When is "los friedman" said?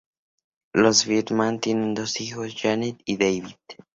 0.73-1.59